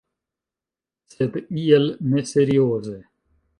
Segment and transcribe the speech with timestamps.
[1.15, 2.99] Sed iel neserioze.